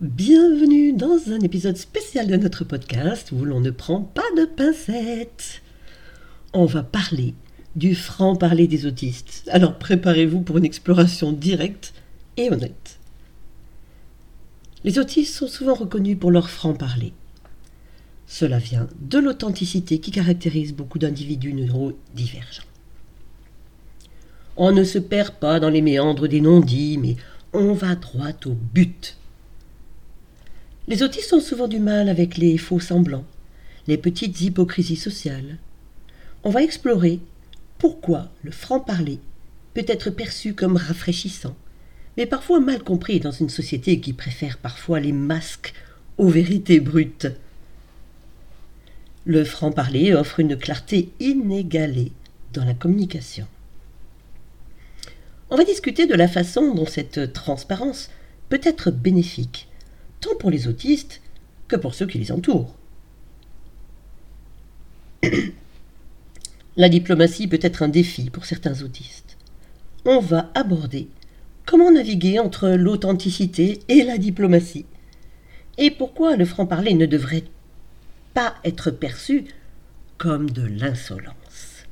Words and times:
Bienvenue 0.00 0.94
dans 0.94 1.30
un 1.30 1.40
épisode 1.40 1.76
spécial 1.76 2.26
de 2.26 2.36
notre 2.38 2.64
podcast 2.64 3.32
où 3.32 3.44
l'on 3.44 3.60
ne 3.60 3.70
prend 3.70 4.00
pas 4.00 4.22
de 4.34 4.46
pincettes. 4.46 5.60
On 6.54 6.64
va 6.64 6.82
parler 6.82 7.34
du 7.76 7.94
franc-parler 7.94 8.66
des 8.66 8.86
autistes. 8.86 9.46
Alors 9.52 9.78
préparez-vous 9.78 10.40
pour 10.40 10.56
une 10.56 10.64
exploration 10.64 11.32
directe 11.32 11.92
et 12.38 12.50
honnête. 12.50 12.98
Les 14.84 14.98
autistes 14.98 15.34
sont 15.34 15.48
souvent 15.48 15.74
reconnus 15.74 16.18
pour 16.18 16.30
leur 16.30 16.48
franc-parler. 16.48 17.12
Cela 18.26 18.58
vient 18.58 18.88
de 19.02 19.18
l'authenticité 19.18 19.98
qui 19.98 20.12
caractérise 20.12 20.72
beaucoup 20.72 20.98
d'individus 20.98 21.52
neurodivergents. 21.52 22.62
On 24.56 24.72
ne 24.72 24.84
se 24.84 24.98
perd 24.98 25.34
pas 25.34 25.60
dans 25.60 25.68
les 25.68 25.82
méandres 25.82 26.26
des 26.26 26.40
non-dits, 26.40 26.96
mais 26.96 27.16
on 27.52 27.74
va 27.74 27.96
droit 27.96 28.32
au 28.46 28.54
but. 28.54 29.18
Les 30.90 31.04
autistes 31.04 31.32
ont 31.32 31.40
souvent 31.40 31.68
du 31.68 31.78
mal 31.78 32.08
avec 32.08 32.36
les 32.36 32.58
faux 32.58 32.80
semblants, 32.80 33.24
les 33.86 33.96
petites 33.96 34.40
hypocrisies 34.40 34.96
sociales. 34.96 35.58
On 36.42 36.50
va 36.50 36.64
explorer 36.64 37.20
pourquoi 37.78 38.28
le 38.42 38.50
franc-parler 38.50 39.20
peut 39.72 39.84
être 39.86 40.10
perçu 40.10 40.52
comme 40.52 40.76
rafraîchissant, 40.76 41.54
mais 42.16 42.26
parfois 42.26 42.58
mal 42.58 42.82
compris 42.82 43.20
dans 43.20 43.30
une 43.30 43.50
société 43.50 44.00
qui 44.00 44.12
préfère 44.12 44.58
parfois 44.58 44.98
les 44.98 45.12
masques 45.12 45.74
aux 46.18 46.28
vérités 46.28 46.80
brutes. 46.80 47.28
Le 49.26 49.44
franc-parler 49.44 50.12
offre 50.12 50.40
une 50.40 50.56
clarté 50.56 51.12
inégalée 51.20 52.10
dans 52.52 52.64
la 52.64 52.74
communication. 52.74 53.46
On 55.50 55.56
va 55.56 55.62
discuter 55.62 56.08
de 56.08 56.16
la 56.16 56.26
façon 56.26 56.74
dont 56.74 56.86
cette 56.86 57.32
transparence 57.32 58.10
peut 58.48 58.60
être 58.64 58.90
bénéfique, 58.90 59.68
tant 60.20 60.34
pour 60.38 60.50
les 60.50 60.68
autistes 60.68 61.20
que 61.68 61.76
pour 61.76 61.94
ceux 61.94 62.06
qui 62.06 62.18
les 62.18 62.32
entourent. 62.32 62.74
La 66.76 66.88
diplomatie 66.88 67.46
peut 67.46 67.58
être 67.62 67.82
un 67.82 67.88
défi 67.88 68.30
pour 68.30 68.44
certains 68.44 68.82
autistes. 68.82 69.36
On 70.04 70.20
va 70.20 70.50
aborder 70.54 71.08
comment 71.66 71.90
naviguer 71.90 72.38
entre 72.38 72.70
l'authenticité 72.70 73.80
et 73.88 74.02
la 74.02 74.18
diplomatie, 74.18 74.86
et 75.78 75.90
pourquoi 75.90 76.36
le 76.36 76.44
franc-parler 76.44 76.94
ne 76.94 77.06
devrait 77.06 77.44
pas 78.34 78.54
être 78.64 78.90
perçu 78.90 79.44
comme 80.18 80.50
de 80.50 80.62
l'insolence. 80.62 81.84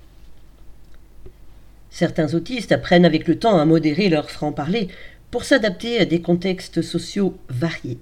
Certains 1.91 2.35
autistes 2.35 2.73
apprennent 2.73 3.05
avec 3.05 3.27
le 3.27 3.39
temps 3.39 3.59
à 3.59 3.65
modérer 3.65 4.09
leur 4.09 4.31
franc-parler 4.31 4.89
pour 5.31 5.45
s'adapter 5.45 5.99
à 5.99 6.05
des 6.05 6.23
contextes 6.23 6.83
sociaux 6.83 7.37
variés. 7.49 7.99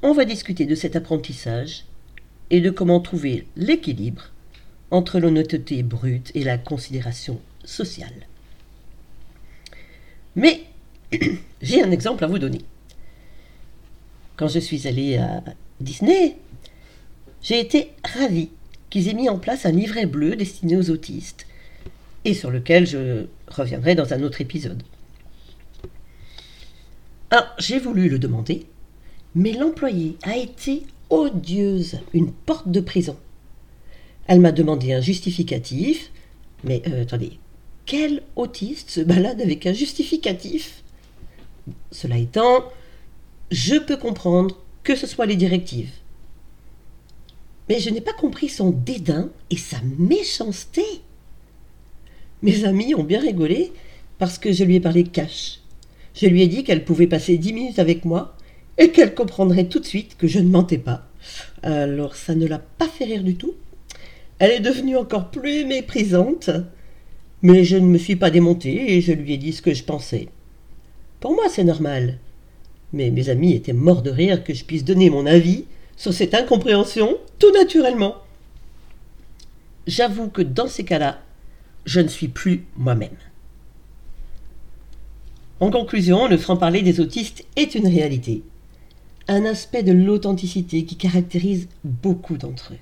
On 0.00 0.12
va 0.12 0.24
discuter 0.24 0.64
de 0.64 0.76
cet 0.76 0.94
apprentissage 0.94 1.84
et 2.50 2.60
de 2.60 2.70
comment 2.70 3.00
trouver 3.00 3.46
l'équilibre 3.56 4.30
entre 4.92 5.18
l'honnêteté 5.18 5.82
brute 5.82 6.30
et 6.34 6.44
la 6.44 6.56
considération 6.56 7.40
sociale. 7.64 8.26
Mais 10.36 10.62
j'ai 11.62 11.82
un 11.82 11.90
exemple 11.90 12.22
à 12.22 12.28
vous 12.28 12.38
donner. 12.38 12.60
Quand 14.36 14.46
je 14.46 14.60
suis 14.60 14.86
allée 14.86 15.16
à 15.16 15.42
Disney, 15.80 16.36
j'ai 17.42 17.58
été 17.58 17.90
ravie 18.04 18.50
qu'ils 18.90 19.08
aient 19.08 19.14
mis 19.14 19.28
en 19.28 19.38
place 19.38 19.66
un 19.66 19.72
livret 19.72 20.06
bleu 20.06 20.36
destiné 20.36 20.76
aux 20.76 20.90
autistes 20.90 21.46
et 22.24 22.34
sur 22.34 22.52
lequel 22.52 22.86
je 22.86 23.26
reviendrai 23.48 23.96
dans 23.96 24.12
un 24.12 24.22
autre 24.22 24.40
épisode. 24.40 24.82
Alors, 27.30 27.48
j'ai 27.58 27.80
voulu 27.80 28.08
le 28.08 28.18
demander, 28.18 28.66
mais 29.34 29.52
l'employée 29.52 30.16
a 30.22 30.36
été 30.36 30.82
odieuse, 31.10 32.00
une 32.12 32.32
porte 32.32 32.68
de 32.68 32.80
prison. 32.80 33.16
Elle 34.26 34.40
m'a 34.40 34.52
demandé 34.52 34.92
un 34.92 35.00
justificatif, 35.00 36.10
mais 36.64 36.82
euh, 36.88 37.02
attendez, 37.02 37.38
quel 37.86 38.22
autiste 38.36 38.90
se 38.90 39.00
balade 39.00 39.40
avec 39.40 39.66
un 39.66 39.72
justificatif? 39.72 40.82
Cela 41.90 42.18
étant, 42.18 42.64
je 43.50 43.76
peux 43.76 43.96
comprendre 43.96 44.58
que 44.82 44.94
ce 44.94 45.06
soit 45.06 45.26
les 45.26 45.36
directives. 45.36 45.92
Mais 47.68 47.80
je 47.80 47.90
n'ai 47.90 48.00
pas 48.00 48.12
compris 48.12 48.48
son 48.48 48.70
dédain 48.70 49.30
et 49.50 49.56
sa 49.56 49.78
méchanceté. 49.98 50.82
Mes 52.42 52.64
amis 52.64 52.94
ont 52.94 53.04
bien 53.04 53.20
rigolé 53.20 53.72
parce 54.18 54.38
que 54.38 54.52
je 54.52 54.64
lui 54.64 54.76
ai 54.76 54.80
parlé 54.80 55.04
cash. 55.04 55.60
Je 56.14 56.26
lui 56.26 56.42
ai 56.42 56.46
dit 56.46 56.64
qu'elle 56.64 56.84
pouvait 56.84 57.06
passer 57.06 57.38
dix 57.38 57.52
minutes 57.52 57.78
avec 57.78 58.04
moi 58.04 58.36
et 58.78 58.90
qu'elle 58.90 59.14
comprendrait 59.14 59.68
tout 59.68 59.80
de 59.80 59.84
suite 59.84 60.16
que 60.16 60.26
je 60.26 60.38
ne 60.38 60.48
mentais 60.48 60.78
pas. 60.78 61.06
Alors 61.62 62.16
ça 62.16 62.34
ne 62.34 62.46
l'a 62.46 62.58
pas 62.58 62.88
fait 62.88 63.04
rire 63.04 63.24
du 63.24 63.34
tout. 63.34 63.54
Elle 64.38 64.52
est 64.52 64.60
devenue 64.60 64.96
encore 64.96 65.30
plus 65.30 65.64
méprisante, 65.64 66.50
mais 67.42 67.64
je 67.64 67.76
ne 67.76 67.86
me 67.86 67.98
suis 67.98 68.16
pas 68.16 68.30
démontée 68.30 68.94
et 68.94 69.00
je 69.00 69.12
lui 69.12 69.34
ai 69.34 69.36
dit 69.36 69.52
ce 69.52 69.62
que 69.62 69.74
je 69.74 69.84
pensais. 69.84 70.28
Pour 71.20 71.34
moi, 71.34 71.48
c'est 71.48 71.64
normal. 71.64 72.18
Mais 72.92 73.10
mes 73.10 73.28
amis 73.28 73.54
étaient 73.54 73.72
morts 73.72 74.02
de 74.02 74.10
rire 74.10 74.44
que 74.44 74.54
je 74.54 74.64
puisse 74.64 74.84
donner 74.84 75.10
mon 75.10 75.26
avis 75.26 75.64
sur 75.96 76.14
cette 76.14 76.34
incompréhension 76.34 77.18
tout 77.38 77.52
naturellement. 77.52 78.16
J'avoue 79.86 80.28
que 80.28 80.42
dans 80.42 80.68
ces 80.68 80.84
cas-là, 80.84 81.20
je 81.84 82.00
ne 82.00 82.08
suis 82.08 82.28
plus 82.28 82.64
moi-même. 82.76 83.16
En 85.60 85.70
conclusion, 85.70 86.28
le 86.28 86.36
franc-parler 86.36 86.82
des 86.82 87.00
autistes 87.00 87.44
est 87.56 87.74
une 87.74 87.88
réalité, 87.88 88.42
un 89.28 89.44
aspect 89.44 89.82
de 89.82 89.92
l'authenticité 89.92 90.84
qui 90.84 90.96
caractérise 90.96 91.68
beaucoup 91.84 92.38
d'entre 92.38 92.72
eux. 92.72 92.78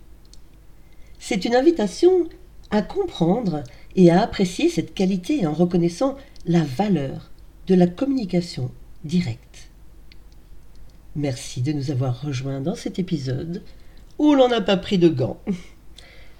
C'est 1.18 1.44
une 1.44 1.56
invitation 1.56 2.28
à 2.70 2.82
comprendre 2.82 3.64
et 3.96 4.10
à 4.10 4.22
apprécier 4.22 4.68
cette 4.68 4.94
qualité 4.94 5.46
en 5.46 5.52
reconnaissant 5.52 6.16
la 6.46 6.62
valeur 6.62 7.30
de 7.66 7.74
la 7.74 7.88
communication 7.88 8.70
directe. 9.04 9.70
Merci 11.16 11.62
de 11.62 11.72
nous 11.72 11.90
avoir 11.90 12.22
rejoints 12.22 12.60
dans 12.60 12.74
cet 12.74 12.98
épisode 12.98 13.62
où 14.18 14.34
l'on 14.34 14.48
n'a 14.48 14.60
pas 14.60 14.76
pris 14.76 14.98
de 14.98 15.08
gants. 15.08 15.40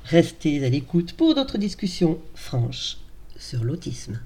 Restez 0.04 0.64
à 0.64 0.68
l'écoute 0.68 1.14
pour 1.14 1.34
d'autres 1.34 1.58
discussions 1.58 2.18
franches 2.34 2.98
sur 3.36 3.64
l'autisme. 3.64 4.20